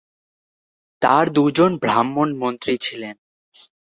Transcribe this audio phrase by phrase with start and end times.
[1.01, 3.15] তার দু-জন ব্রাহ্মণ মন্ত্রী ছিলেন।